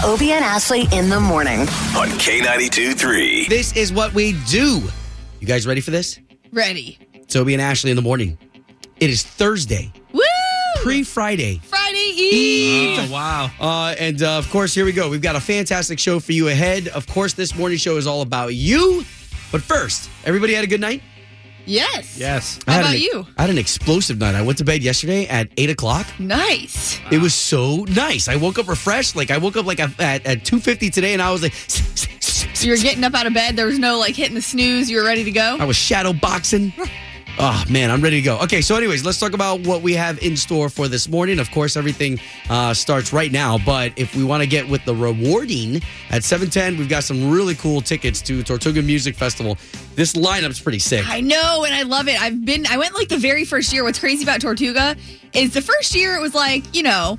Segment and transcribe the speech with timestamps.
[0.00, 1.60] Obie and Ashley in the morning.
[1.60, 3.46] on K92 3.
[3.48, 4.82] This is what we do.
[5.38, 6.18] You guys ready for this?
[6.50, 6.98] Ready.
[7.36, 8.36] Obie and Ashley in the morning.
[9.00, 10.20] It is Thursday, Woo!
[10.82, 11.60] pre Friday.
[11.64, 12.98] Friday Eve.
[13.00, 13.50] Oh, wow.
[13.60, 15.08] Uh, and uh, of course, here we go.
[15.08, 16.88] We've got a fantastic show for you ahead.
[16.88, 19.04] Of course, this morning show is all about you.
[19.50, 21.02] But first, everybody had a good night?
[21.66, 22.18] Yes.
[22.18, 22.58] Yes.
[22.66, 23.26] How about an, you?
[23.36, 24.34] I had an explosive night.
[24.34, 26.06] I went to bed yesterday at 8 o'clock.
[26.18, 27.00] Nice.
[27.10, 28.28] It was so nice.
[28.28, 29.16] I woke up refreshed.
[29.16, 31.54] Like, I woke up like at, at, at 2.50 today, and I was like...
[31.54, 33.56] So you were getting up out of bed.
[33.56, 34.90] There was no like hitting the snooze.
[34.90, 35.56] You were ready to go.
[35.58, 36.72] I was shadow boxing.
[37.38, 38.38] Oh man, I'm ready to go.
[38.40, 41.38] Okay, so anyways, let's talk about what we have in store for this morning.
[41.38, 44.94] Of course, everything uh, starts right now, but if we want to get with the
[44.94, 45.76] rewarding
[46.10, 49.56] at 7:10, we've got some really cool tickets to Tortuga Music Festival.
[49.94, 51.08] This lineup's pretty sick.
[51.08, 52.20] I know, and I love it.
[52.20, 52.66] I've been.
[52.66, 53.82] I went like the very first year.
[53.82, 54.94] What's crazy about Tortuga
[55.32, 57.18] is the first year it was like you know.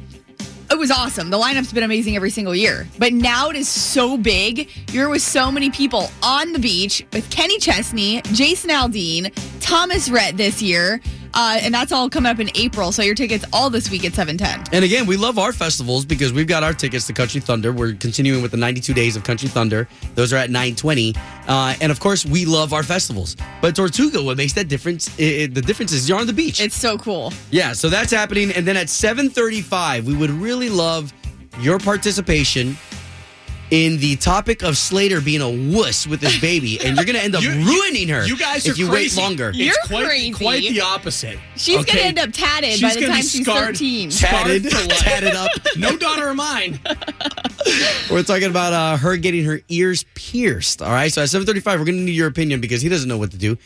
[0.71, 1.29] It was awesome.
[1.29, 2.87] The lineup's been amazing every single year.
[2.97, 4.69] But now it is so big.
[4.91, 10.37] You're with so many people on the beach with Kenny Chesney, Jason Aldean, Thomas Rhett
[10.37, 11.01] this year.
[11.33, 12.91] Uh, and that's all coming up in April.
[12.91, 14.73] So your tickets all this week at 710.
[14.73, 17.71] And again, we love our festivals because we've got our tickets to Country Thunder.
[17.73, 19.87] We're continuing with the 92 days of Country Thunder.
[20.15, 21.13] Those are at 920.
[21.47, 23.35] Uh, and of course, we love our festivals.
[23.61, 25.09] But Tortuga, what makes that difference?
[25.19, 26.59] i i- the difference is you're on the beach.
[26.61, 27.33] It's so cool.
[27.51, 28.51] Yeah, so that's happening.
[28.51, 31.13] And then at 735, we would really love
[31.59, 32.75] your participation
[33.73, 36.79] in the topic of Slater being a wuss with his baby.
[36.79, 38.87] And you're going to end up You- you- ruining her You guys if are you
[38.87, 39.19] crazy.
[39.19, 39.49] wait longer.
[39.49, 40.31] It's You're quite, crazy.
[40.31, 41.39] Quite the opposite.
[41.55, 41.85] She's okay?
[41.91, 43.65] going to end up tatted She's by the time be she's scarred.
[43.77, 44.09] 13.
[44.11, 44.99] Tatted, Scarred for life.
[45.03, 45.49] tatted up.
[45.75, 46.79] No daughter of mine.
[48.11, 50.81] We're talking about uh, her getting her ears pierced.
[50.83, 53.17] All right, so at 735, we're going to need your opinion because he doesn't know
[53.17, 53.57] what to do.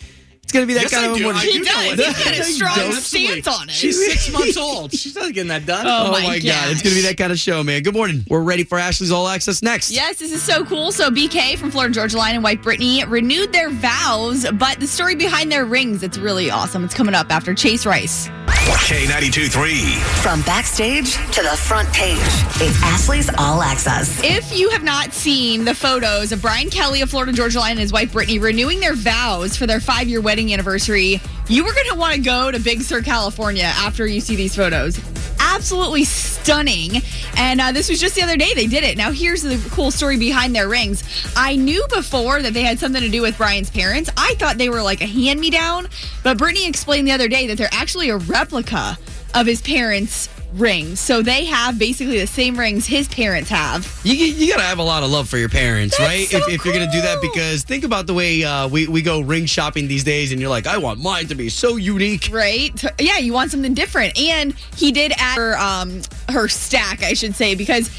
[0.47, 1.23] It's going to be that Yes, kind I of a do.
[1.25, 1.41] morning.
[1.41, 1.97] I He know does.
[1.97, 3.73] what He's to got a strong stance on it.
[3.73, 4.93] She's six months old.
[4.93, 5.85] She's not getting that done.
[5.87, 7.83] Oh, Oh my my God, it's going to be that kind of show, man.
[7.83, 8.23] Good morning.
[8.29, 9.91] We're ready for Ashley's All Access next.
[9.91, 10.93] Yes, this is so cool.
[10.93, 15.15] So BK from Florida Georgia Line and White Brittany renewed their vows, but the story
[15.15, 16.85] behind their rings, it's really awesome.
[16.85, 18.29] It's coming up after Chase Rice.
[18.47, 19.75] K92 3.
[20.21, 22.17] From backstage to the front page,
[22.61, 24.21] it's Ashley's All Access.
[24.23, 27.79] If you have not seen the photos of Brian Kelly of Florida Georgia Line and
[27.79, 31.89] his wife Brittany renewing their vows for their five year wedding anniversary, you were going
[31.89, 34.99] to want to go to Big Sur, California after you see these photos.
[35.39, 37.01] Absolutely stunning.
[37.35, 38.97] And uh, this was just the other day they did it.
[38.97, 41.03] Now, here's the cool story behind their rings.
[41.35, 44.11] I knew before that they had something to do with Brian's parents.
[44.15, 45.87] I thought they were like a hand me down,
[46.21, 48.95] but Brittany explained the other day that they're actually a replica
[49.33, 50.99] of his parents' rings.
[50.99, 53.99] So they have basically the same rings his parents have.
[54.03, 56.27] You, you got to have a lot of love for your parents, That's right?
[56.27, 59.01] so if, if you're to do that, because think about the way uh, we, we
[59.01, 62.29] go ring shopping these days, and you're like, I want mine to be so unique.
[62.31, 62.81] Right?
[62.99, 64.17] Yeah, you want something different.
[64.19, 67.89] And he did add her um her stack, I should say, because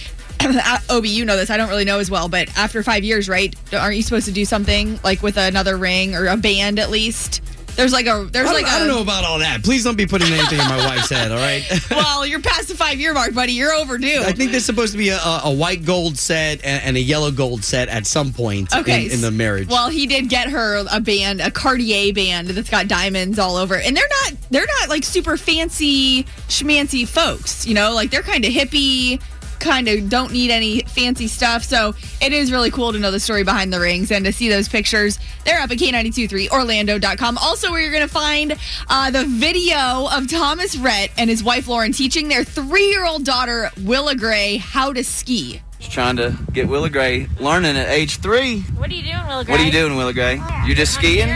[0.91, 1.50] Obi, you know this.
[1.50, 3.55] I don't really know as well, but after five years, right?
[3.72, 7.43] Aren't you supposed to do something like with another ring or a band at least?
[7.78, 9.62] There's like a there's I like I a don't know about all that.
[9.62, 11.62] Please don't be putting anything in my wife's head, all right?
[11.93, 13.53] well, you're past the five year mark, buddy.
[13.53, 14.21] You're overdue.
[14.25, 17.00] I think there's supposed to be a, a, a white gold set and, and a
[17.00, 19.06] yellow gold set at some point Okay.
[19.06, 19.69] in, in the marriage.
[19.69, 23.77] Well, he did get her a band, a Cartier band that's got diamonds all over,
[23.77, 23.87] it.
[23.87, 27.65] and they're not they're not like super fancy schmancy folks.
[27.65, 29.22] You know, like they're kind of hippie.
[29.59, 31.65] Kind of don't need any fancy stuff.
[31.65, 34.49] So it is really cool to know the story behind the rings and to see
[34.49, 35.19] those pictures.
[35.45, 37.39] They're up at K923Orlando.com.
[37.39, 38.57] Also, where you're going to find
[38.89, 43.25] uh, the video of Thomas Rhett and his wife Lauren teaching their three year old
[43.25, 45.63] daughter, Willa Gray, how to ski.
[45.79, 48.61] Just trying to get Willa Gray learning at age three.
[48.63, 49.53] What are you doing, Willa Gray?
[49.53, 50.41] What are you doing, Willa Gray?
[50.67, 51.29] You just skiing?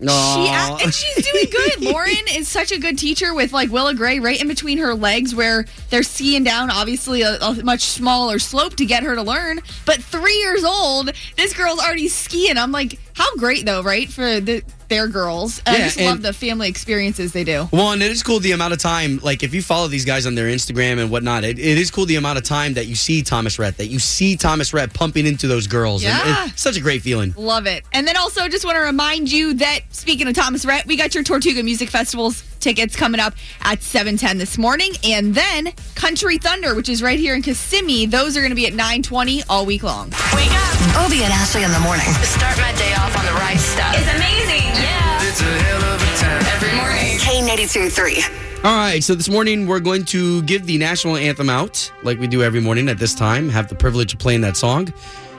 [0.00, 0.76] No.
[0.78, 1.80] She and she's doing good.
[1.92, 5.34] Lauren is such a good teacher with like Willa Gray right in between her legs
[5.34, 9.60] where they're skiing down obviously a, a much smaller slope to get her to learn.
[9.86, 12.56] But three years old, this girl's already skiing.
[12.56, 14.08] I'm like, how great though, right?
[14.08, 15.60] For the their girls.
[15.66, 17.68] I just and- love the family experiences they do.
[17.70, 20.24] Well, and it is cool the amount of time, like if you follow these guys
[20.26, 22.94] on their Instagram and whatnot, it, it is cool the amount of time that you
[22.94, 26.02] see Thomas Rhett, that you see Thomas Rhett pumping into those girls.
[26.04, 26.46] And Yeah.
[26.46, 27.34] it's such a great feeling.
[27.36, 27.84] Love it.
[27.92, 31.14] And then also just want to remind you that speaking of Thomas Rhett, we got
[31.14, 36.74] your Tortuga Music Festival's tickets coming up at 7:10 this morning and then Country Thunder,
[36.74, 39.82] which is right here in Kissimmee, those are going to be at 9:20 all week
[39.82, 40.10] long.
[40.34, 41.04] Wake up.
[41.06, 42.06] Obie and Ashley in the morning.
[42.22, 43.94] Start my day off on the right stuff.
[43.96, 44.66] It's amazing.
[44.82, 45.28] Yeah.
[45.28, 46.44] It's a hell of a time.
[46.54, 47.18] Every morning.
[47.18, 48.48] K92 3.
[48.64, 52.26] All right, so this morning we're going to give the national anthem out like we
[52.26, 54.92] do every morning at this time, have the privilege of playing that song.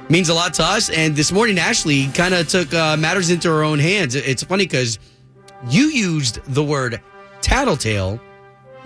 [0.09, 0.89] Means a lot to us.
[0.89, 4.15] And this morning, Ashley kind of took uh, matters into her own hands.
[4.15, 4.99] It's funny because
[5.67, 7.01] you used the word
[7.49, 8.21] tattletale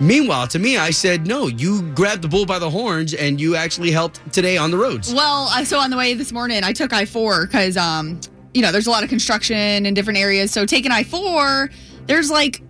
[0.00, 3.54] Meanwhile, to me, I said, no, you grabbed the bull by the horns and you
[3.54, 5.14] actually helped today on the roads.
[5.14, 8.20] Well, uh, so on the way this morning, I took I four because um,
[8.52, 10.50] you know, there's a lot of construction in different areas.
[10.50, 11.70] So taking I four,
[12.06, 12.60] there's like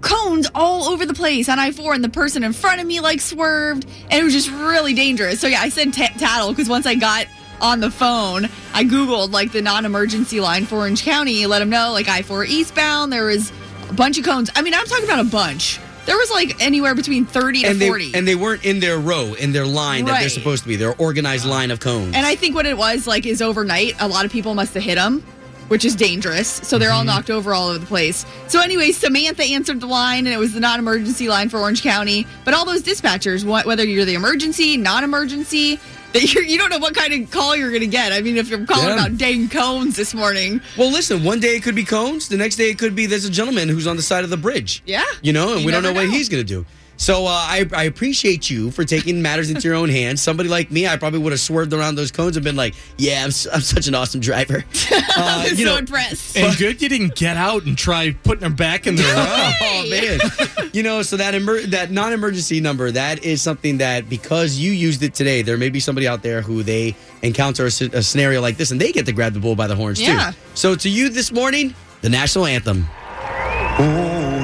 [0.00, 2.98] cones all over the place on I four, and the person in front of me
[2.98, 5.38] like swerved, and it was just really dangerous.
[5.38, 7.26] So yeah, I said t- tattle because once I got
[7.60, 11.92] on the phone, I googled like the non-emergency line for Orange County, let them know
[11.92, 13.52] like I four eastbound, there was
[13.92, 14.50] a bunch of cones.
[14.56, 15.78] I mean, I'm talking about a bunch.
[16.06, 18.10] There was like anywhere between 30 to and 40.
[18.10, 20.30] they and they weren't in their row, in their line that they're Right.
[20.30, 20.76] supposed to be.
[20.76, 22.16] Their organized line of cones.
[22.16, 24.82] And I think what it was like is overnight, a lot of people must have
[24.82, 25.22] hit them,
[25.68, 26.48] which is dangerous.
[26.48, 27.08] So they're all mm-hmm.
[27.08, 28.24] knocked over all over the place.
[28.48, 31.82] So, anyway, Samantha answered the line, and it was the non emergency line for Orange
[31.82, 32.26] County.
[32.44, 35.80] But all those dispatchers, wh- whether you're the emergency, non emergency, that
[36.34, 38.12] you're, you don't know what kind of call you're going to get.
[38.12, 38.94] I mean, if you're calling Yeah.
[38.94, 42.56] about dang cones this morning, well, listen, one day it could be cones, the next
[42.56, 44.82] day it could be there's a gentleman who's on the side of the bridge.
[44.86, 45.04] Yeah.
[45.22, 46.66] You know, and You we don't know, never what he's going to do.
[47.02, 50.22] So uh, I, I appreciate you for taking matters into your own hands.
[50.22, 53.22] Somebody like me, I probably would have swerved around those cones and been like, "Yeah,
[53.24, 54.64] I'm, s- I'm such an awesome driver."
[55.14, 56.38] Uh, I was you so know, impressed.
[56.38, 59.50] And good you didn't get out and try putting her back in the row.
[59.62, 64.56] Oh man, you know, so that emer- that non-emergency number that is something that because
[64.56, 68.40] you used it today, there may be somebody out there who they encounter a scenario
[68.40, 70.30] like this and they get to grab the bull by the horns Yeah.
[70.30, 70.36] too.
[70.54, 72.86] So to you this morning, the national anthem.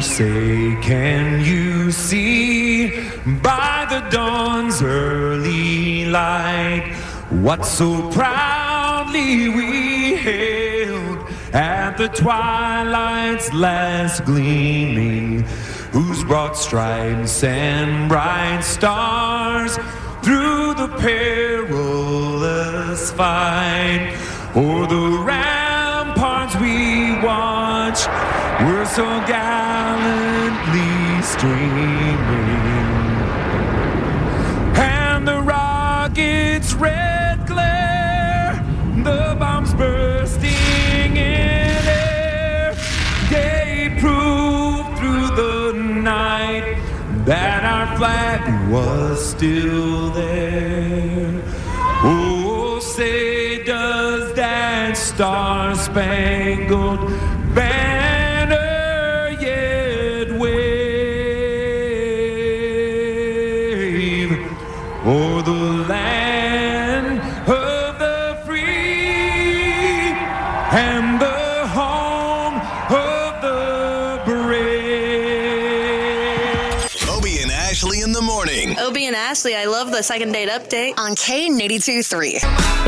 [0.01, 2.91] Say, can you see?
[3.43, 6.95] By the dawn's early light
[7.31, 11.19] what so proudly we hailed
[11.53, 15.43] at the twilight's last gleaming,
[15.91, 19.77] whose broad stripes and bright stars
[20.23, 22.31] through the perilous
[23.11, 24.17] fight
[24.55, 27.21] o'er the ramparts we
[27.89, 28.07] watch
[28.69, 32.19] were so gallantly streaming.
[34.77, 38.63] And the rocket's red glare,
[38.97, 42.75] the bombs bursting in air,
[43.31, 46.77] gave proof through the night
[47.25, 51.43] that our flag was still there.
[52.05, 57.01] Oh, say does that star-spangled
[79.99, 80.97] the second date update.
[80.97, 82.39] On K92 3.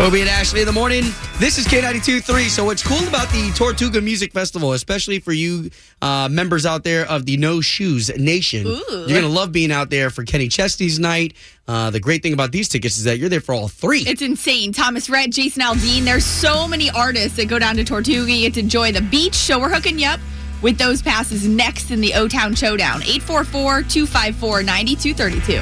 [0.07, 1.03] Obie and Ashley in the morning.
[1.41, 2.49] This is K92.3.
[2.49, 5.71] So what's cool about the Tortuga Music Festival, especially for you
[6.01, 9.91] uh, members out there of the No Shoes Nation, you're going to love being out
[9.91, 11.35] there for Kenny Chesney's night.
[11.67, 14.05] Uh, the great thing about these tickets is that you're there for all three.
[14.07, 14.73] It's insane.
[14.73, 16.05] Thomas Rhett, Jason Aldean.
[16.05, 18.33] There's so many artists that go down to Tortuga.
[18.33, 19.35] You get to enjoy the beach.
[19.35, 20.21] So we're hooking you up
[20.63, 23.03] with those passes next in the O Town Showdown.
[23.03, 25.61] 844 254 9232.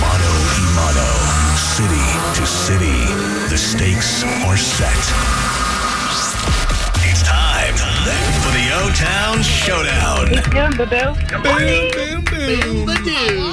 [0.00, 1.08] Motto Imano.
[1.76, 2.08] City
[2.38, 3.00] to city.
[3.50, 4.92] The stakes are set.
[7.04, 7.74] It's time
[8.42, 10.28] for the O Town Showdown.
[10.50, 13.48] boom, boom, boom.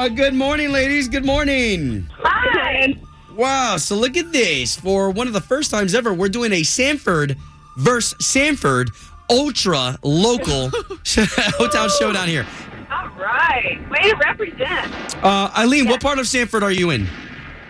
[0.00, 1.08] Uh, good morning, ladies.
[1.08, 2.06] Good morning.
[2.20, 2.94] Hi.
[3.36, 3.76] Wow.
[3.76, 4.76] So look at this.
[4.76, 7.36] For one of the first times ever, we're doing a Sanford
[7.76, 8.90] versus Sanford
[9.30, 10.70] ultra local
[11.60, 12.46] O Town showdown here.
[12.90, 13.78] All right.
[13.90, 15.24] Way to represent.
[15.24, 17.06] Uh, Eileen, what part of Sanford are you in?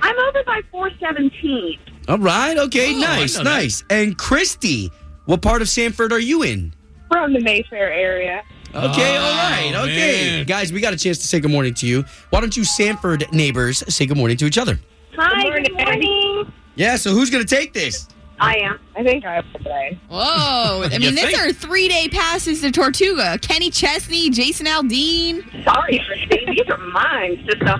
[0.02, 1.78] I'm over by 417.
[2.08, 2.56] All right.
[2.56, 2.94] Okay.
[2.94, 3.36] Oh, I nice.
[3.36, 3.44] that.
[3.44, 3.84] Nice.
[3.90, 4.90] And Christy,
[5.26, 6.72] what part of Sanford are you in?
[7.08, 8.42] From the Mayfair area.
[8.72, 10.36] Okay, Oh, all right, okay.
[10.36, 10.46] man.
[10.46, 12.04] Guys, we got a chance to say good morning to you.
[12.30, 14.78] Why don't you Sanford neighbors say good morning to each other?
[15.16, 16.52] Hi, Good good morning.
[16.76, 18.06] Yeah, so who's going to take this?
[18.40, 18.80] I am.
[18.96, 19.98] I think I will today.
[20.08, 20.82] Whoa.
[20.84, 21.38] I mean, these think?
[21.38, 23.38] are three day passes to Tortuga.
[23.38, 25.44] Kenny Chesney, Jason Aldean.
[25.64, 26.54] Sorry, Christine.
[26.54, 27.46] These are mine.
[27.46, 27.78] Just uh,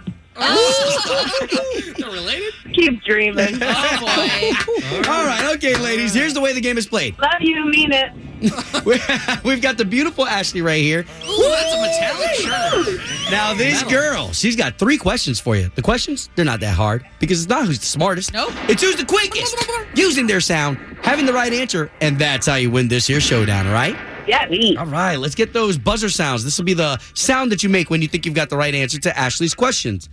[1.99, 2.53] Not related?
[2.73, 3.59] keep dreaming.
[3.63, 5.11] Oh, boy.
[5.11, 6.15] All right, okay, ladies.
[6.15, 7.19] Here's the way the game is played.
[7.19, 7.65] Love you.
[7.67, 8.13] Mean it.
[9.45, 11.01] We've got the beautiful Ashley right here.
[11.01, 13.31] Ooh, that's a metallic shirt.
[13.31, 13.91] Now, this Metal.
[13.91, 15.71] girl, she's got three questions for you.
[15.75, 18.33] The questions, they're not that hard because it's not who's the smartest.
[18.33, 18.53] Nope.
[18.69, 19.57] It's who's the quickest.
[19.95, 23.67] Using their sound, having the right answer, and that's how you win this here showdown,
[23.69, 23.97] right?
[24.27, 24.77] Yeah, me.
[24.77, 26.45] All right, let's get those buzzer sounds.
[26.45, 28.75] This will be the sound that you make when you think you've got the right
[28.75, 30.09] answer to Ashley's questions.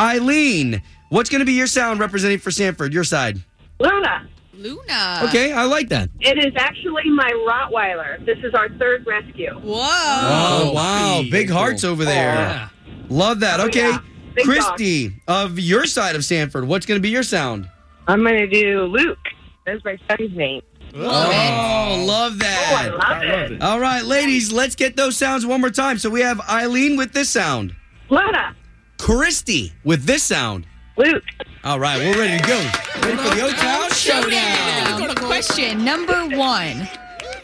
[0.00, 2.92] Eileen, what's going to be your sound representing for Sanford?
[2.92, 3.38] Your side.
[3.80, 4.26] Luna.
[4.58, 5.20] Luna.
[5.28, 6.10] Okay, I like that.
[6.20, 8.24] It is actually my Rottweiler.
[8.26, 9.52] This is our third rescue.
[9.54, 9.78] Whoa.
[9.82, 11.14] Oh, oh wow.
[11.16, 11.56] Pretty Big cool.
[11.56, 12.34] hearts over there.
[12.34, 12.68] Yeah.
[13.08, 13.60] Love that.
[13.60, 13.88] Oh, Okay.
[13.88, 14.00] yeah.
[14.34, 17.68] Big Christy, of your side of Sanford, what's going to be your sound?
[18.06, 19.18] I'm going to do Luke.
[19.66, 20.62] That's my son's name.
[20.94, 22.94] oh, love Oh, I that.
[22.98, 23.22] love
[23.52, 23.62] it.
[23.62, 25.98] All right, ladies, let's get those sounds one more time.
[25.98, 27.74] So we have Eileen with this sound,
[28.10, 28.54] Luna.
[28.98, 30.66] Christy with this sound.
[30.98, 31.22] Luke.
[31.62, 32.58] All right, we're ready to go.
[33.02, 35.14] Ready for the O Town Showdown.
[35.14, 36.88] Question number one.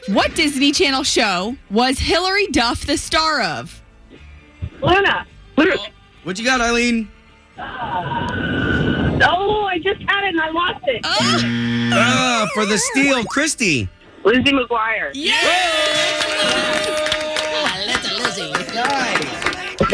[0.08, 3.80] What Disney Channel show was Hilary Duff the star of?
[4.82, 5.24] Luna.
[5.56, 5.80] Luke.
[6.24, 7.08] What you got, Eileen?
[7.56, 7.62] Oh,
[9.70, 11.00] I just had it and I lost it.
[11.04, 13.88] Ah, for the steal, Christy.
[14.24, 15.12] Lizzie McGuire.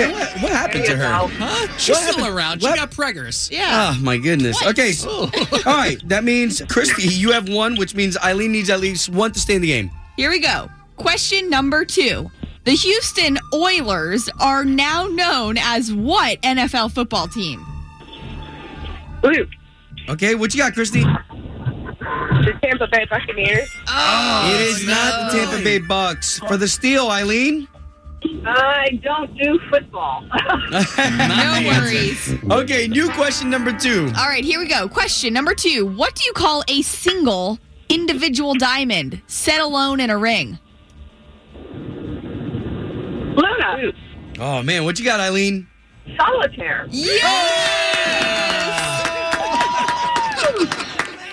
[0.09, 1.05] What, what happened to her?
[1.09, 1.67] Huh?
[1.79, 2.37] She's What still happened?
[2.37, 2.63] around.
[2.63, 2.73] What?
[2.75, 3.51] She got preggers.
[3.53, 3.95] Oh, yeah.
[3.97, 4.65] Oh my goodness.
[4.67, 4.93] Okay.
[4.93, 5.29] So, all
[5.67, 6.01] right.
[6.09, 9.55] That means Christy, you have one, which means Eileen needs at least one to stay
[9.57, 9.91] in the game.
[10.17, 10.69] Here we go.
[10.97, 12.31] Question number two.
[12.65, 17.65] The Houston Oilers are now known as what NFL football team?
[19.23, 19.49] Luke.
[20.09, 20.35] Okay.
[20.35, 21.03] What you got, Christy?
[21.03, 23.69] The Tampa Bay Buccaneers.
[23.89, 26.39] Oh, it is not the Tampa Bay Bucks.
[26.41, 27.69] For the steal, Eileen.
[28.45, 30.25] I don't do football.
[31.01, 32.35] No worries.
[32.51, 32.87] Okay.
[32.87, 34.11] New question number two.
[34.17, 34.89] All right, here we go.
[34.89, 35.87] Question number two.
[35.87, 37.59] What do you call a single
[37.89, 40.59] individual diamond set alone in a ring?
[43.37, 43.93] Luna.
[44.39, 45.67] Oh man, what you got, Eileen?
[46.17, 46.87] Solitaire.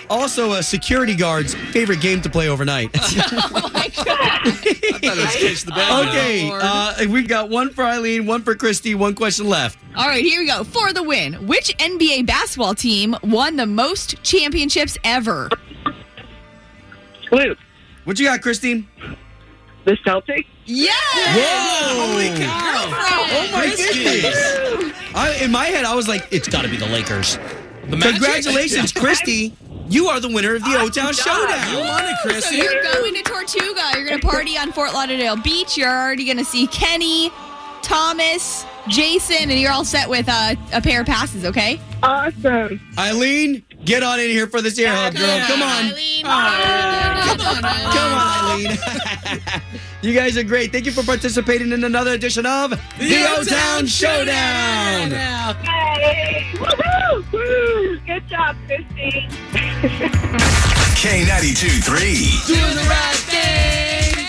[0.09, 2.89] Also, a security guard's favorite game to play overnight.
[3.59, 4.07] Oh my god.
[4.47, 8.41] I thought it was Case the Bad okay, uh, we've got one for Eileen, one
[8.41, 9.79] for Christy, one question left.
[9.95, 10.63] All right, here we go.
[10.63, 15.49] For the win, which NBA basketball team won the most championships ever?
[17.31, 17.57] Luke.
[18.05, 18.87] What you got, Christy?
[19.85, 20.45] The Celtics.
[20.65, 20.95] Yes!
[21.35, 22.11] Whoa!
[22.11, 22.89] Holy cow!
[23.31, 24.93] Oh my goodness!
[25.15, 27.37] I, in my head, I was like, it's got to be the Lakers.
[27.89, 29.55] The Congratulations, Christy!
[29.89, 31.49] You are the winner of the O Town Showdown.
[31.69, 31.87] You Showdown.
[31.87, 32.03] won
[32.35, 33.91] it, So you're going to Tortuga.
[33.95, 35.77] You're going to party on Fort Lauderdale Beach.
[35.77, 37.31] You're already going to see Kenny,
[37.81, 41.79] Thomas, Jason, and you're all set with uh, a pair of passes, okay?
[42.03, 42.79] Awesome.
[42.97, 45.39] Eileen, get on in here for this air hug, girl.
[45.47, 45.89] Come on.
[46.21, 47.57] Come on, Eileen.
[47.93, 48.77] Come on, Eileen.
[50.01, 50.71] you guys are great.
[50.71, 55.11] Thank you for participating in another edition of the O Town Showdown.
[55.11, 56.45] Hey.
[56.53, 57.31] Woohoo!
[57.31, 57.99] Woo!
[58.05, 59.27] Good job, Christy.
[60.97, 62.55] K92 3.
[62.55, 64.25] Doing the right thing.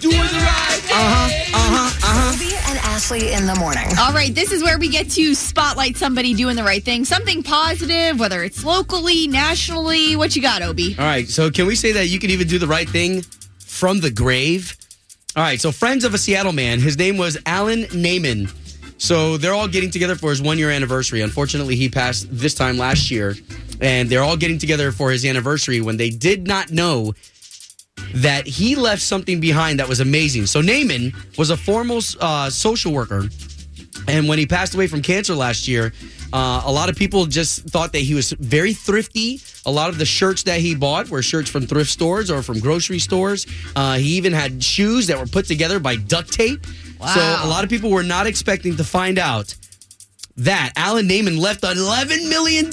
[0.00, 0.96] Doing the right thing.
[0.96, 1.28] Uh huh.
[1.54, 1.90] Uh huh.
[2.02, 2.34] Uh huh.
[2.34, 3.86] Obie and Ashley in the morning.
[3.98, 7.42] All right, this is where we get to spotlight somebody doing the right thing, something
[7.42, 10.16] positive, whether it's locally, nationally.
[10.16, 10.96] What you got, Obi?
[10.98, 11.28] All right.
[11.28, 13.22] So, can we say that you can even do the right thing
[13.60, 14.76] from the grave?
[15.34, 15.58] All right.
[15.58, 18.52] So, friends of a Seattle man, his name was Alan Naiman.
[19.00, 21.22] So, they're all getting together for his one year anniversary.
[21.22, 23.34] Unfortunately, he passed this time last year.
[23.80, 27.14] And they're all getting together for his anniversary when they did not know
[28.14, 30.44] that he left something behind that was amazing.
[30.46, 33.28] So, Naiman was a formal uh, social worker.
[34.08, 35.94] And when he passed away from cancer last year,
[36.32, 39.40] uh, a lot of people just thought that he was very thrifty.
[39.66, 42.58] A lot of the shirts that he bought were shirts from thrift stores or from
[42.58, 43.46] grocery stores.
[43.76, 46.66] Uh, he even had shoes that were put together by duct tape.
[47.00, 47.06] Wow.
[47.14, 49.54] So a lot of people were not expecting to find out
[50.36, 52.70] that Alan Naiman left $11 million.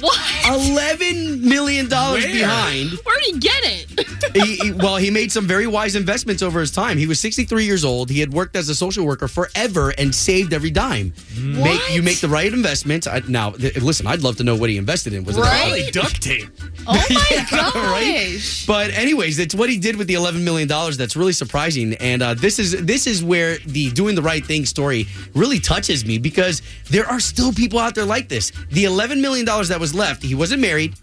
[0.00, 0.18] What?
[0.44, 2.90] $11 million behind.
[2.90, 4.34] Where'd he get it?
[4.34, 6.98] he, he- well, he made some very wise investments over his time.
[6.98, 8.10] He was 63 years old.
[8.10, 11.12] He had worked as a social worker forever and saved every dime.
[11.38, 13.06] Make you make the right investment.
[13.06, 15.24] I, now, th- listen, I'd love to know what he invested in.
[15.24, 16.48] Was it Probably duct tape.
[16.86, 17.74] Oh my Yeah, gosh.
[17.74, 18.64] right?
[18.66, 21.94] But anyways, it's what he did with the 11 million dollars that's really surprising.
[21.94, 26.04] And uh, this is this is where the doing the right thing story really touches
[26.04, 26.60] me because
[26.90, 28.52] there are still people out there like this.
[28.70, 30.94] The 11 million dollars that was left, he wasn't married,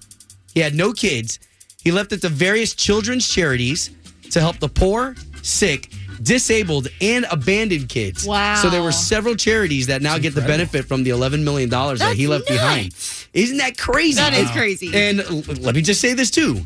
[0.53, 1.39] he had no kids.
[1.83, 3.91] He left it to various children's charities
[4.31, 5.89] to help the poor, sick,
[6.21, 8.25] disabled, and abandoned kids.
[8.25, 8.55] Wow.
[8.55, 11.99] So there were several charities that now get the benefit from the 11 million dollars
[11.99, 12.95] that he left That's behind.
[13.33, 14.15] Isn't that crazy?
[14.17, 14.91] That is crazy.
[14.93, 16.61] And l- let me just say this too.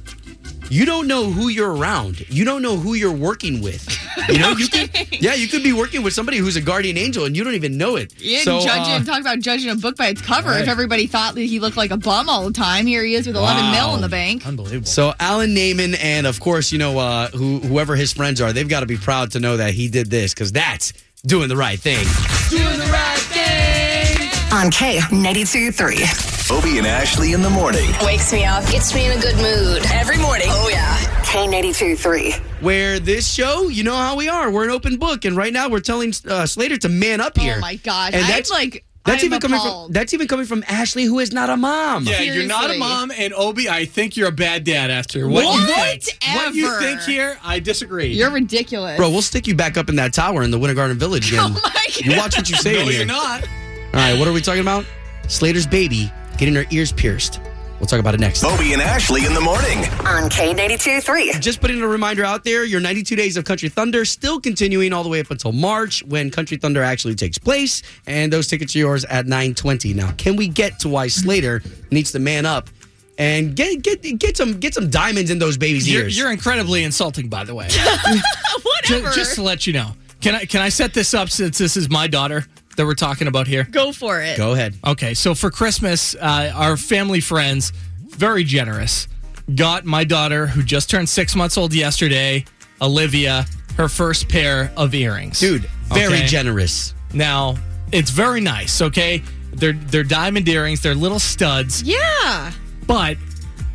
[0.69, 2.27] You don't know who you're around.
[2.29, 3.87] You don't know who you're working with.
[4.29, 4.89] You know, you could
[5.21, 7.77] yeah, you could be working with somebody who's a guardian angel and you don't even
[7.77, 8.13] know it.
[8.17, 10.49] Yeah, So, judging, uh, talk about judging a book by its cover.
[10.49, 10.61] Right.
[10.61, 13.27] If everybody thought that he looked like a bum all the time, here he is
[13.27, 14.45] with 11 mil in the bank.
[14.47, 14.87] Unbelievable.
[14.87, 18.67] so Alan Naiman and of course, you know, uh, who, whoever his friends are, they've
[18.69, 20.93] got to be proud to know that he did this because that's
[21.25, 22.03] doing the right thing.
[22.49, 24.29] doing the right thing.
[24.51, 26.34] On K92 3.
[26.51, 27.89] Obie and Ashley in the morning.
[28.03, 29.83] Wakes me up, gets me in a good mood.
[29.91, 30.47] Every morning.
[30.49, 30.95] Oh, yeah.
[31.23, 32.33] K92 3.
[32.61, 34.51] Where this show, you know how we are.
[34.51, 37.55] We're an open book, and right now we're telling uh, Slater to man up here.
[37.57, 38.13] Oh my gosh.
[38.13, 41.17] And I'm that's like, that's I'm even coming from that's even coming from Ashley, who
[41.19, 42.03] is not a mom.
[42.05, 45.41] Yeah, you're not a mom, and Obi, I think you're a bad dad after what,
[45.43, 46.03] you What?
[46.03, 46.19] think.
[46.35, 48.13] What you think here, I disagree.
[48.13, 48.97] You're ridiculous.
[48.97, 51.41] Bro, we'll stick you back up in that tower in the Winter Garden Village again.
[51.43, 52.05] Oh my God.
[52.05, 52.97] You watch what you say no, in here.
[52.97, 53.43] you're not.
[53.43, 54.85] All right, what are we talking about?
[55.27, 57.39] Slater's baby getting her ears pierced.
[57.79, 58.43] We'll talk about it next.
[58.43, 59.79] Obie and Ashley in the morning.
[60.05, 61.33] On K92 3.
[61.39, 65.03] Just putting a reminder out there your 92 days of Country Thunder still continuing all
[65.03, 67.83] the way up until March when Country Thunder actually takes place.
[68.07, 69.93] And those tickets are yours at 920.
[69.93, 71.61] Now, can we get to why Slater
[71.91, 72.69] needs to man up
[73.17, 76.17] and get get get some get some diamonds in those babies' You're, ears?
[76.17, 77.67] you're incredibly insulting, by the way.
[78.63, 79.09] Whatever.
[79.09, 79.91] Ju- just to let you know.
[80.21, 82.45] Can I can I set this up since this is my daughter
[82.77, 83.63] that we're talking about here?
[83.69, 84.37] Go for it.
[84.37, 84.75] Go ahead.
[84.85, 87.71] Okay, so for Christmas, uh, our family friends,
[88.07, 89.07] very generous,
[89.55, 92.45] got my daughter, who just turned six months old yesterday,
[92.81, 93.45] Olivia,
[93.77, 95.39] her first pair of earrings.
[95.39, 96.25] Dude, very Okay?
[96.27, 96.93] generous.
[97.13, 97.55] Now,
[97.91, 99.21] it's very nice, okay?
[99.53, 102.51] They're they're diamond earrings, they're little studs, Yeah.
[102.87, 103.17] but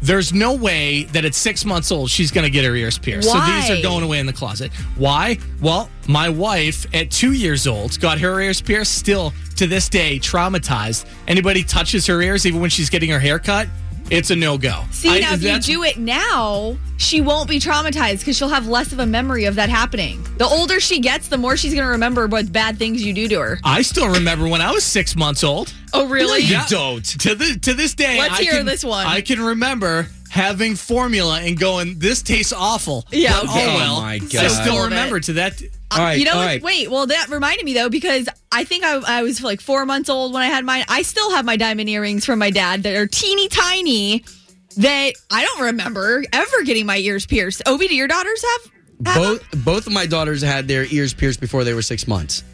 [0.02, 3.28] there's no way that at six months old she's going to get her ears pierced.
[3.28, 4.72] So these are going away in the closet.
[4.96, 5.38] Why?
[5.60, 8.96] Well, my wife at two years old got her ears pierced.
[8.96, 11.04] Still to this day, traumatized.
[11.28, 13.68] Anybody touches her ears, even when she's getting her hair cut,
[14.10, 14.84] it's a no go.
[14.90, 18.92] See, now if you do it now, she won't be traumatized because she'll have less
[18.92, 20.22] of a memory of that happening.
[20.36, 23.28] The older she gets, the more she's going to remember what bad things you do
[23.28, 23.58] to her.
[23.64, 25.72] I still remember when I was six months old.
[25.92, 26.42] Oh, really?
[26.42, 26.66] Yeah.
[26.68, 27.04] don't.
[27.20, 29.06] To the to this day, Let's I hear can, this one.
[29.06, 33.72] I can remember having formula and going, "This tastes awful." Yeah, But, okay.
[33.72, 33.96] Oh well.
[33.98, 35.24] Oh, my I still remember it.
[35.24, 35.60] to that.
[35.62, 36.46] Uh, all right, you know all what?
[36.46, 36.62] right.
[36.62, 40.08] Wait, well, that reminded me though, because I think I, I was like four months
[40.08, 40.84] old when I had mine.
[40.88, 44.24] I still have my diamond earrings from my dad that are teeny tiny
[44.76, 47.62] that I don't remember ever getting my ears pierced.
[47.66, 48.72] Obi, do your daughters have?
[49.06, 49.38] have them?
[49.52, 52.44] Both both of my daughters had their ears pierced before they were six months.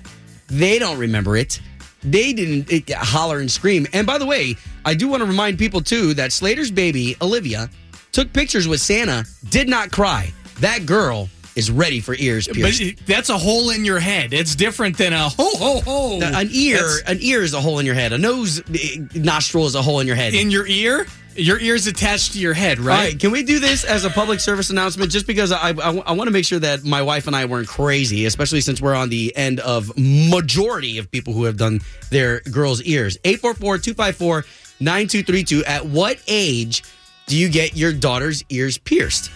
[0.49, 1.61] They don't remember it.
[2.03, 3.87] They didn't eh, holler and scream.
[3.93, 7.69] And by the way, I do want to remind people too that Slater's baby Olivia
[8.13, 10.33] took pictures with Santa, did not cry.
[10.61, 12.81] That girl is ready for ears But pierced.
[12.83, 14.33] it- that's a hole in your head.
[14.35, 16.21] It's different than a ho ho ho.
[16.21, 18.13] an ear, That's an ear is a hole in your head.
[18.13, 20.35] A nose eh, nostril is a hole in your head.
[20.35, 21.07] in your ear.
[21.37, 23.13] Your ear's attached to your head, All right?
[23.13, 25.11] right, can we do this as a public service announcement?
[25.11, 28.27] Just because I, I, want to make sure that my wife and I weren't crazy,
[28.27, 32.83] especially since we're on the end of majority of people who have done their girls'
[32.83, 33.17] ears.
[33.19, 35.67] 844-254-9232.
[35.67, 36.83] At what age
[37.27, 39.31] do you get your daughter's ears pierced?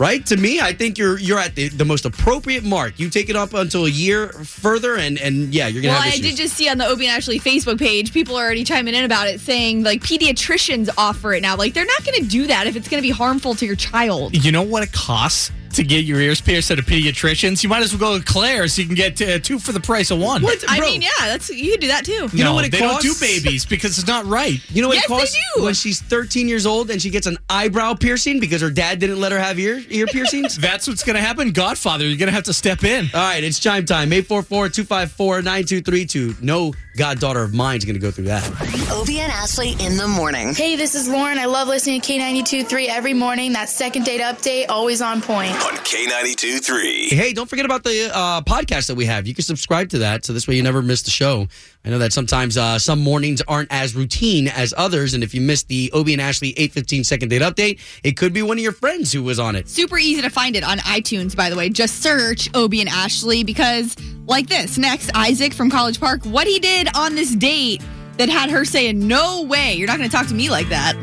[0.00, 0.24] Right?
[0.26, 2.98] To me, I think you're you're at the, the most appropriate mark.
[2.98, 6.14] You take it up until a year further, and and yeah, you're gonna Well, have
[6.14, 8.94] I did just see on the Obie and Ashley Facebook page, people are already chiming
[8.94, 11.54] in about it, saying like pediatricians offer it now.
[11.54, 13.76] Like they're not going to do that if it's going to be harmful to your
[13.76, 14.42] child.
[14.42, 17.62] You know what it costs to get your ears pierced at a pediatrician's?
[17.62, 18.78] You might as well go to Claire's.
[18.78, 20.42] You can get uh, two for the price of one.
[20.42, 20.62] What?
[20.68, 20.86] I Bro.
[20.88, 22.28] mean, yeah, that's you could do that too.
[22.32, 23.04] You know No, what it they costs?
[23.04, 24.58] don't do babies because it's not right.
[24.70, 25.62] You know what Yes, it they costs do.
[25.64, 29.20] when she's 13 years old and she gets an eyebrow piercing because her dad didn't
[29.20, 30.56] let her have ear ear piercings?
[30.58, 31.52] That's what's going to happen.
[31.52, 33.08] Godfather, you're going to have to step in.
[33.14, 34.10] All right, it's chime time.
[34.10, 36.42] 844-254-9232.
[36.42, 38.44] No goddaughter of mine's going to go through that.
[38.90, 40.54] Obie and Ashley in the morning.
[40.54, 41.38] Hey, this is Lauren.
[41.38, 43.52] I love listening to K92.3 every morning.
[43.52, 45.54] That second date update, always on point.
[45.62, 47.08] On K92 3.
[47.10, 49.26] Hey, don't forget about the uh, podcast that we have.
[49.26, 51.48] You can subscribe to that so this way you never miss the show.
[51.84, 55.40] I know that sometimes uh, some mornings aren't as routine as others, and if you
[55.42, 58.72] missed the Obie and Ashley 815 second date update, it could be one of your
[58.72, 59.68] friends who was on it.
[59.68, 61.68] Super easy to find it on iTunes, by the way.
[61.68, 63.96] Just search Obie and Ashley because,
[64.26, 67.82] like this, next, Isaac from College Park, what he did on this date
[68.20, 70.94] that had her saying, No way, you're not going to talk to me like that.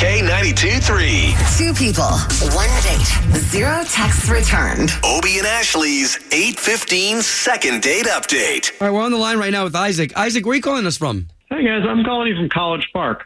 [0.00, 1.34] K92 3.
[1.58, 2.08] Two people,
[2.56, 4.90] one date, zero texts returned.
[5.04, 8.72] Obie and Ashley's 815 second date update.
[8.80, 10.16] All right, we're on the line right now with Isaac.
[10.16, 11.28] Isaac, where are you calling us from?
[11.50, 13.24] Hey guys, I'm calling you from College Park.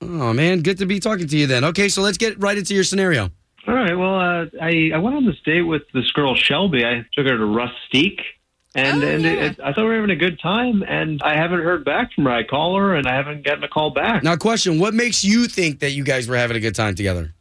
[0.00, 1.64] Oh, man, good to be talking to you then.
[1.64, 3.30] Okay, so let's get right into your scenario.
[3.66, 3.94] All right.
[3.94, 6.86] Well, uh, I I went on this date with this girl Shelby.
[6.86, 8.20] I took her to Rusteak,
[8.74, 9.30] and Oh, and yeah.
[9.30, 10.82] it, I thought we were having a good time.
[10.86, 12.30] And I haven't heard back from her.
[12.30, 14.22] I call her, and I haven't gotten a call back.
[14.22, 17.34] Now, question: What makes you think that you guys were having a good time together?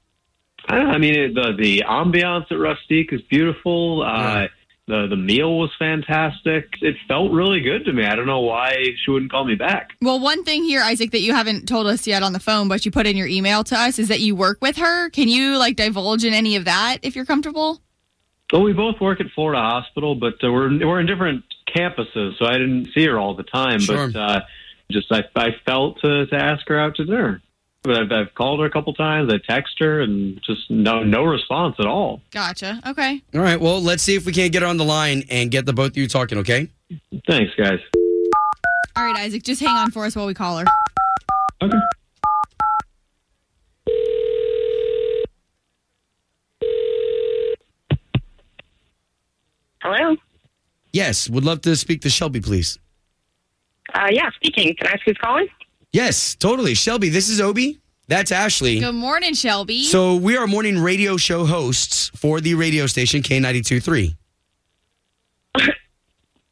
[0.69, 4.03] I, don't know, I mean, it, the the ambiance at Rusteak is beautiful.
[4.03, 4.47] Uh,
[4.87, 6.69] the the meal was fantastic.
[6.81, 8.05] It felt really good to me.
[8.05, 9.91] I don't know why she wouldn't call me back.
[10.01, 12.85] Well, one thing here, Isaac, that you haven't told us yet on the phone, but
[12.85, 15.09] you put in your email to us is that you work with her.
[15.09, 17.81] Can you like divulge in any of that if you're comfortable?
[18.51, 21.43] Well, we both work at Florida Hospital, but uh, we're we're in different
[21.75, 23.79] campuses, so I didn't see her all the time.
[23.79, 24.09] Sure.
[24.09, 24.41] But uh,
[24.89, 27.41] Just I, I felt to, to ask her out to dinner.
[27.83, 29.31] But I've, I've called her a couple times.
[29.31, 32.21] I text her and just no no response at all.
[32.31, 32.81] Gotcha.
[32.85, 33.21] Okay.
[33.33, 33.59] All right.
[33.59, 35.91] Well, let's see if we can't get her on the line and get the both
[35.91, 36.37] of you talking.
[36.39, 36.69] Okay.
[37.27, 37.79] Thanks, guys.
[38.95, 40.65] All right, Isaac, just hang on for us while we call her.
[41.61, 41.77] Okay.
[50.97, 51.29] Yes.
[51.29, 52.79] Would love to speak to Shelby, please.
[53.93, 54.75] Uh, yeah, speaking.
[54.75, 55.47] Can I ask who's calling?
[55.93, 56.73] Yes, totally.
[56.73, 57.79] Shelby, this is Obi.
[58.07, 58.79] That's Ashley.
[58.79, 59.83] Good morning, Shelby.
[59.83, 64.15] So we are morning radio show hosts for the radio station K92.3.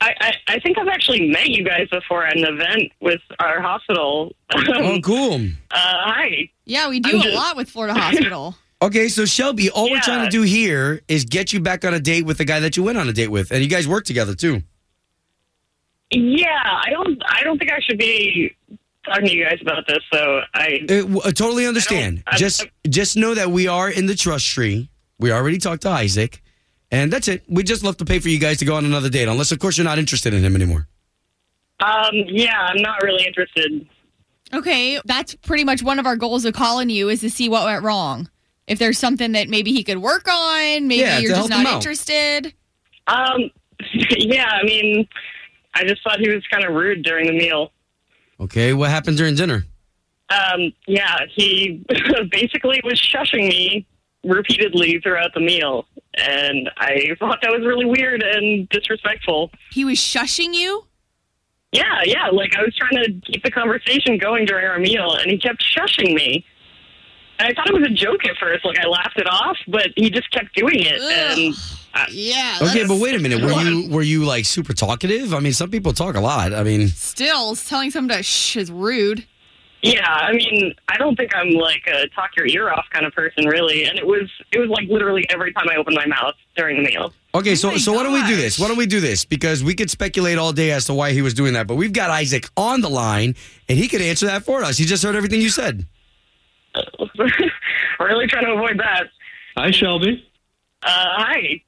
[0.01, 3.62] I, I, I think I've actually met you guys before at an event with our
[3.62, 4.36] hospital.
[4.53, 5.39] Oh, cool.
[5.71, 6.49] Uh, hi.
[6.65, 8.55] yeah, we do I'm a just- lot with Florida Hospital.
[8.81, 11.99] Okay, so Shelby, all we're trying to do here is get you back on a
[11.99, 14.03] date with the guy that you went on a date with, and you guys work
[14.05, 14.61] together too.
[16.11, 17.21] Yeah, I don't.
[17.27, 18.55] I don't think I should be
[19.05, 19.99] talking to you guys about this.
[20.13, 20.79] So I.
[20.83, 22.23] Uh, w- I totally understand.
[22.27, 24.89] I- just, just know that we are in the trust tree.
[25.19, 26.43] We already talked to Isaac,
[26.91, 27.43] and that's it.
[27.47, 29.59] We just love to pay for you guys to go on another date, unless, of
[29.59, 30.88] course, you're not interested in him anymore.
[31.79, 32.11] Um.
[32.27, 33.88] Yeah, I'm not really interested.
[34.53, 37.65] Okay, that's pretty much one of our goals of calling you is to see what
[37.65, 38.29] went wrong.
[38.67, 42.54] If there's something that maybe he could work on, maybe Yeah, you're just not interested.
[43.08, 43.51] Um.
[44.17, 45.08] Yeah, I mean,
[45.73, 47.73] I just thought he was kind of rude during the meal.
[48.39, 49.65] Okay, what happened during dinner?
[50.30, 50.71] Um.
[50.88, 51.84] Yeah, he
[52.32, 53.86] basically was shushing me
[54.23, 59.51] repeatedly throughout the meal, and I thought that was really weird and disrespectful.
[59.71, 60.86] He was shushing you?
[61.71, 62.28] Yeah, yeah.
[62.32, 65.63] Like I was trying to keep the conversation going during our meal, and he kept
[65.63, 66.45] shushing me.
[67.38, 68.63] And I thought it was a joke at first.
[68.65, 71.54] Like I laughed it off, but he just kept doing it, and
[71.93, 72.56] I, Yeah.
[72.62, 73.41] Okay, that's- but wait a minute.
[73.41, 75.34] Were you were you like super talkative?
[75.34, 76.54] I mean, some people talk a lot.
[76.54, 79.26] I mean, Still, telling someone to shh is rude.
[79.82, 80.10] yeah.
[80.10, 83.45] I mean, I don't think I'm like a talk your ear off kind of person,
[83.45, 83.84] really.
[83.86, 86.89] And it was it was like literally every time I opened my mouth during the
[86.89, 87.13] meal.
[87.36, 88.58] okay, so oh my so why don't we do this?
[88.58, 89.26] Why don't we do this?
[89.26, 91.91] Because we could speculate all day as to why he was doing that, but we've
[91.93, 93.36] got Isaac on the line,
[93.67, 94.78] and he could answer that for us.
[94.78, 95.86] He just heard everything you said.
[97.99, 99.05] really trying to avoid that.
[99.57, 100.27] Hi, Shelby.
[100.83, 101.61] Uh, hi.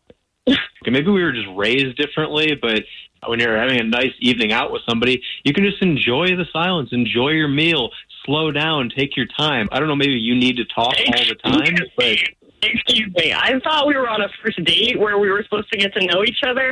[0.47, 2.83] Okay, maybe we were just raised differently, but
[3.25, 6.89] when you're having a nice evening out with somebody, you can just enjoy the silence,
[6.91, 7.89] enjoy your meal,
[8.25, 9.67] slow down, take your time.
[9.71, 12.17] I don't know, maybe you need to talk all the time, but
[12.63, 13.33] Excuse me.
[13.33, 16.05] I thought we were on a first date where we were supposed to get to
[16.05, 16.71] know each other,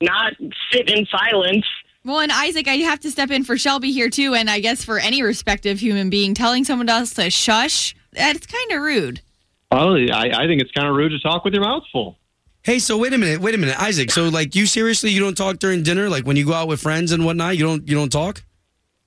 [0.00, 0.32] not
[0.72, 1.64] sit in silence.
[2.04, 4.84] Well, and Isaac, I have to step in for Shelby here too, and I guess
[4.84, 9.20] for any respective human being, telling someone else to shush, that's kind of rude.
[9.70, 12.18] well, I, I think it's kind of rude to talk with your mouth full.
[12.64, 14.10] Hey, so wait a minute, wait a minute, Isaac.
[14.10, 16.08] So like, you seriously you don't talk during dinner?
[16.08, 18.42] Like when you go out with friends and whatnot, you don't you don't talk?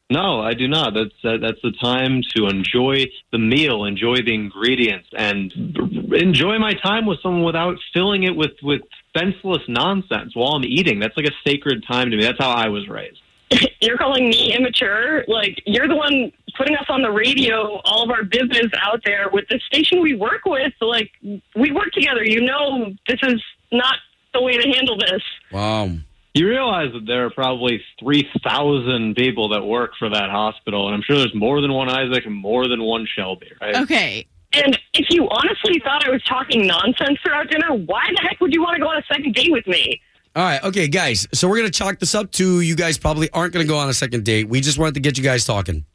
[0.09, 0.93] No, I do not.
[0.93, 6.59] That's uh, that's the time to enjoy the meal, enjoy the ingredients, and b- enjoy
[6.59, 8.81] my time with someone without filling it with with
[9.15, 10.99] senseless nonsense while I'm eating.
[10.99, 12.23] That's like a sacred time to me.
[12.23, 13.21] That's how I was raised.
[13.81, 15.23] You're calling me immature?
[15.27, 19.29] Like, you're the one putting us on the radio, all of our business out there
[19.31, 20.73] with the station we work with.
[20.81, 21.11] Like,
[21.55, 22.23] we work together.
[22.23, 23.95] You know, this is not
[24.33, 25.21] the way to handle this.
[25.51, 25.91] Wow.
[26.33, 31.01] You realize that there are probably 3,000 people that work for that hospital, and I'm
[31.03, 33.75] sure there's more than one Isaac and more than one Shelby, right?
[33.77, 34.27] Okay.
[34.55, 38.53] And if you honestly thought I was talking nonsense throughout dinner, why the heck would
[38.53, 40.01] you want to go on a second date with me?
[40.35, 41.27] All right, okay, guys.
[41.33, 43.93] So we're gonna chalk this up to you guys probably aren't gonna go on a
[43.93, 44.49] second date.
[44.49, 45.85] We just wanted to get you guys talking.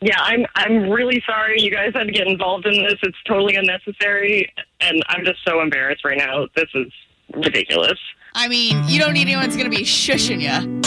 [0.00, 2.96] Yeah, I'm I'm really sorry you guys had to get involved in this.
[3.02, 6.46] It's totally unnecessary and I'm just so embarrassed right now.
[6.56, 6.92] This is
[7.34, 7.98] ridiculous.
[8.34, 10.82] I mean, you don't need anyone that's going to be shushing you.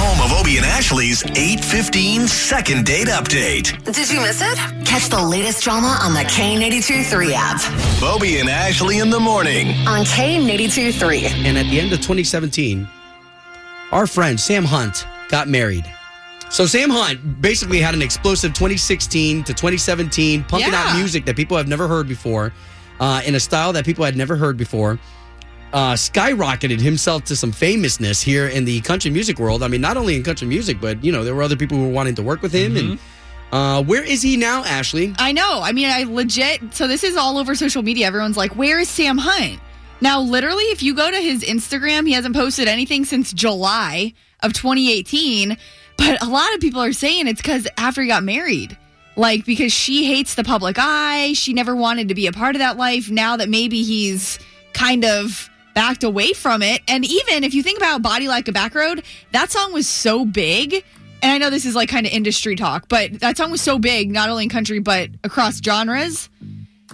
[0.00, 3.84] Home of Obie and Ashley's 815 second date update.
[3.84, 4.56] Did you miss it?
[4.86, 8.02] Catch the latest drama on the K92 3 app.
[8.02, 9.68] Obie and Ashley in the morning.
[9.86, 11.26] On K92 3.
[11.46, 12.88] And at the end of 2017,
[13.92, 15.84] our friend Sam Hunt got married.
[16.48, 21.58] So Sam Hunt basically had an explosive 2016 to 2017, pumping out music that people
[21.58, 22.54] have never heard before,
[23.00, 24.98] uh, in a style that people had never heard before.
[25.72, 29.62] Uh, skyrocketed himself to some famousness here in the country music world.
[29.62, 31.84] I mean, not only in country music, but you know there were other people who
[31.84, 32.76] were wanting to work with him.
[32.76, 32.98] And
[33.52, 35.14] uh, where is he now, Ashley?
[35.18, 35.60] I know.
[35.62, 36.74] I mean, I legit.
[36.74, 38.06] So this is all over social media.
[38.06, 39.60] Everyone's like, "Where is Sam Hunt?"
[40.00, 44.52] Now, literally, if you go to his Instagram, he hasn't posted anything since July of
[44.52, 45.56] 2018.
[45.96, 48.76] But a lot of people are saying it's because after he got married,
[49.16, 51.34] like because she hates the public eye.
[51.34, 53.10] She never wanted to be a part of that life.
[53.10, 54.38] Now that maybe he's
[54.72, 58.52] kind of backed away from it, and even if you think about "Body Like a
[58.52, 59.02] Back Road,"
[59.32, 60.84] that song was so big
[61.22, 63.78] and I know this is like kind of industry talk, but that song was so
[63.78, 66.30] big, not only in country but across genres,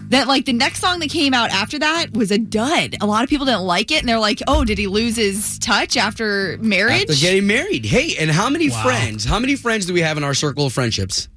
[0.09, 2.97] that like the next song that came out after that was a dud.
[3.01, 5.59] A lot of people didn't like it, and they're like, "Oh, did he lose his
[5.59, 7.85] touch after marriage?" After getting married.
[7.87, 8.83] Hey, and how many Wow.
[8.83, 11.29] friends, how many friends do we have in our circle of friendships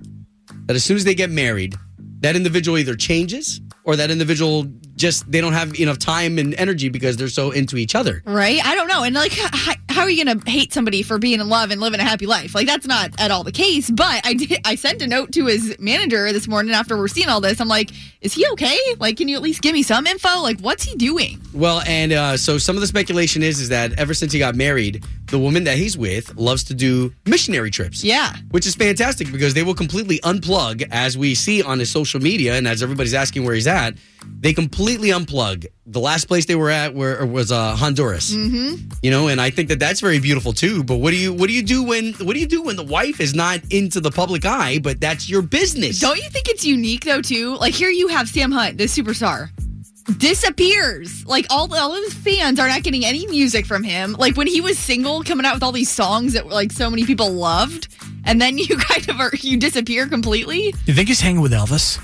[0.66, 1.76] that as soon as they get married,
[2.22, 4.68] that individual either changes or that individual
[5.00, 8.22] just they don't have enough time and energy because they're so into each other.
[8.26, 8.64] Right?
[8.64, 9.04] I don't know.
[9.04, 11.82] And like, how, how are you going to hate somebody for being in love and
[11.82, 12.54] living a happy life?
[12.54, 13.90] Like, that's not at all the case.
[13.90, 14.60] But I did.
[14.66, 17.60] I sent a note to his manager this morning after we're seeing all this.
[17.60, 18.78] I'm like, is he okay?
[19.00, 20.42] Like, can you at least give me some info?
[20.42, 21.40] Like, what's he doing?
[21.54, 24.56] Well, and uh, so some of the speculation is is that ever since he got
[24.56, 28.04] married, the woman that he's with loves to do missionary trips.
[28.04, 28.34] Yeah.
[28.52, 32.56] Which is fantastic because they will completely unplug, as we see on his social media,
[32.56, 35.66] and as everybody's asking where he's at, they completely unplug.
[35.86, 38.34] The last place they were at were, was uh, Honduras.
[38.34, 38.90] Mm-hmm.
[39.02, 40.84] You know, and I think that that's very beautiful too.
[40.84, 42.84] But what do you what do you do when what do you do when the
[42.84, 46.00] wife is not into the public eye, but that's your business?
[46.00, 47.58] Don't you think it's unique though too?
[47.58, 49.50] Like here you have Sam Hunt, the superstar.
[50.18, 51.26] Disappears.
[51.26, 54.14] Like all, all of his fans are not getting any music from him.
[54.14, 57.06] Like when he was single, coming out with all these songs that like so many
[57.06, 57.90] people loved,
[58.26, 60.74] and then you kind of are you disappear completely.
[60.86, 62.00] You think he's hanging with Elvis?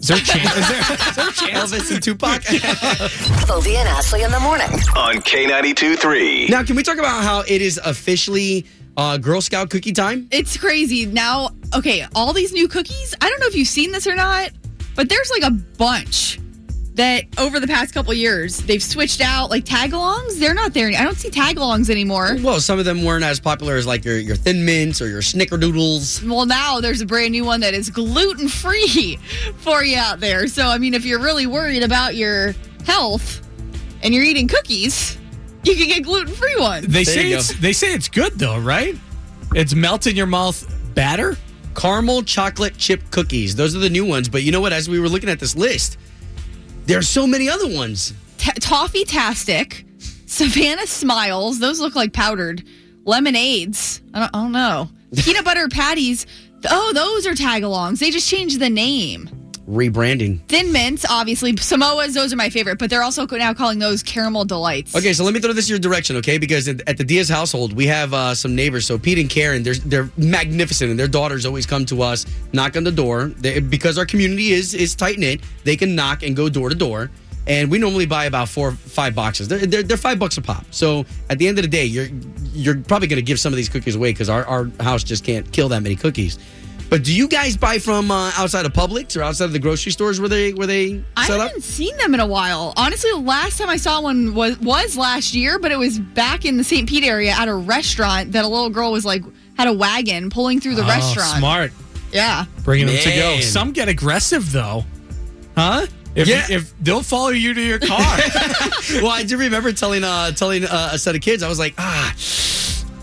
[0.00, 0.56] Is there a chance?
[0.56, 1.72] Is there, is there a chance?
[1.72, 3.50] Elvis and Tupac.
[3.50, 4.68] Obie and Ashley in the morning.
[4.96, 6.46] On K92 3.
[6.48, 8.64] now, can we talk about how it is officially
[8.96, 10.26] uh, Girl Scout cookie time?
[10.30, 11.04] It's crazy.
[11.06, 14.50] Now, okay, all these new cookies, I don't know if you've seen this or not,
[14.96, 16.38] but there's like a bunch
[17.00, 20.38] that over the past couple years they've switched out like tagalongs.
[20.38, 20.88] They're not there.
[20.88, 22.36] I don't see tagalongs anymore.
[22.42, 25.22] Well, some of them weren't as popular as like your, your Thin Mints or your
[25.22, 26.28] Snickerdoodles.
[26.28, 29.16] Well, now there's a brand new one that is gluten free
[29.56, 30.46] for you out there.
[30.46, 33.48] So, I mean, if you're really worried about your health
[34.02, 35.16] and you're eating cookies,
[35.64, 36.86] you can get gluten free ones.
[36.86, 38.94] They There say it's they say it's good though, right?
[39.54, 41.38] It's melt in your mouth batter.
[41.74, 43.56] Caramel chocolate chip cookies.
[43.56, 44.28] Those are the new ones.
[44.28, 44.74] But you know what?
[44.74, 45.96] As we were looking at this list,
[46.86, 48.12] there are so many other ones.
[48.38, 49.84] T- Toffee Tastic,
[50.26, 51.58] Savannah Smiles.
[51.58, 52.64] Those look like powdered
[53.04, 54.00] lemonades.
[54.14, 54.88] I don't, I don't know.
[55.16, 56.26] Peanut butter patties.
[56.68, 57.98] Oh, those are tagalongs.
[57.98, 59.28] They just changed the name.
[59.68, 60.40] Rebranding.
[60.48, 61.52] Thin mints, obviously.
[61.54, 64.96] Samoas, those are my favorite, but they're also now calling those caramel delights.
[64.96, 66.38] Okay, so let me throw this your direction, okay?
[66.38, 68.86] Because at the Diaz household, we have uh, some neighbors.
[68.86, 72.76] So Pete and Karen, they're they're magnificent, and their daughters always come to us, knock
[72.76, 73.26] on the door.
[73.26, 76.74] They, because our community is is tight knit, they can knock and go door to
[76.74, 77.10] door.
[77.46, 79.48] And we normally buy about four, five boxes.
[79.48, 80.64] They're, they're, they're five bucks a pop.
[80.70, 82.08] So at the end of the day, you're
[82.52, 85.24] you're probably going to give some of these cookies away because our, our house just
[85.24, 86.38] can't kill that many cookies.
[86.90, 89.92] But do you guys buy from uh, outside of Publix or outside of the grocery
[89.92, 91.46] stores where they where they I set up?
[91.46, 92.74] haven't seen them in a while.
[92.76, 96.44] Honestly, the last time I saw one was was last year, but it was back
[96.44, 96.88] in the St.
[96.88, 99.22] Pete area at a restaurant that a little girl was like
[99.56, 101.38] had a wagon pulling through the Oh, restaurant.
[101.38, 101.72] Smart.
[102.12, 102.46] Yeah.
[102.64, 103.34] Bringing them to go.
[103.34, 103.42] Man.
[103.42, 104.84] Some get aggressive though,
[105.56, 105.86] huh?
[106.16, 106.44] If, Yeah.
[106.50, 107.98] if they'll follow you to your car.
[108.94, 111.74] well, I do remember telling uh, telling uh, a set of kids, I was like,
[111.78, 112.14] ah,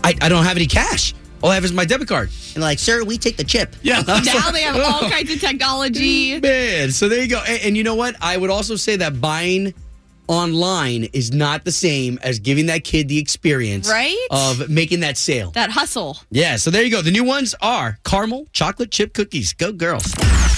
[0.04, 1.14] I, I don't have any cash.
[1.42, 2.30] All I have is my debit card.
[2.54, 3.76] And like, sir, we take the chip.
[3.82, 4.02] yeah.
[4.06, 6.40] Now they have all kinds of technology.
[6.42, 7.42] Man, so there you go.
[7.46, 8.16] And, and you know what?
[8.20, 9.72] I would also say that buying
[10.26, 14.14] online is not the same as giving that kid the experience Right?
[14.30, 15.52] of making that sale.
[15.52, 16.18] That hustle.
[16.30, 17.00] Yeah, so there you go.
[17.00, 19.54] The new ones are caramel chocolate chip cookies.
[19.54, 20.04] Go girls.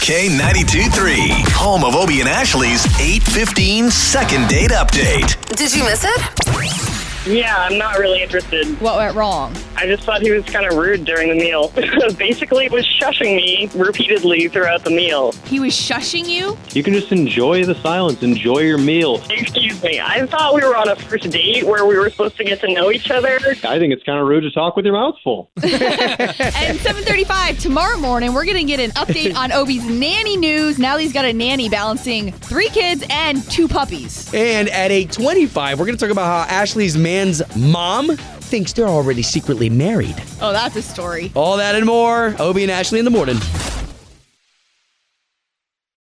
[0.01, 1.17] K92 3.
[1.55, 5.37] Home of Obie and Ashley's 815 second date update.
[5.57, 6.90] Did you miss it?
[7.27, 8.67] Yeah, I'm not really interested.
[8.81, 9.55] What went wrong?
[9.77, 11.69] I just thought he was kind of rude during the meal.
[12.19, 15.33] Basically, was shushing me repeatedly throughout the meal.
[15.45, 16.57] He was shushing you?
[16.73, 19.23] You can just enjoy the silence, enjoy your meal.
[19.29, 20.01] Excuse me.
[20.01, 22.73] I thought we were on a first date where we were supposed to get to
[22.73, 23.39] know each other.
[23.65, 25.51] I think it's kind of rude to talk with your mouth full.
[26.61, 30.79] And 7:35 tomorrow morning, we're gonna get an update on Obi's nanny news.
[30.79, 34.33] Now he's got a nanny balancing three kids and two puppies.
[34.35, 39.23] And at 825, we're going to talk about how Ashley's man's mom thinks they're already
[39.23, 40.15] secretly married.
[40.41, 41.33] Oh, that's a story.
[41.35, 42.37] All that and more.
[42.39, 43.37] Obie and Ashley in the morning.